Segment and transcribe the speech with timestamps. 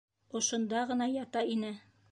[0.39, 1.73] Ошонда ғына ята ине!